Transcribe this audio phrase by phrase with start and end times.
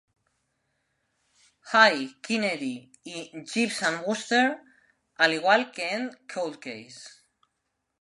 [1.73, 4.59] High", "Keen Eddie" y "Jeeves and Wooster",
[5.19, 7.03] al igual que en "Cold Case".